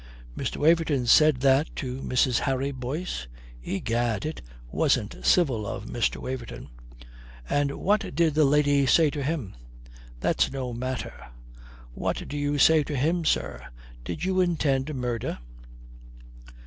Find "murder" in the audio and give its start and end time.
14.95-15.37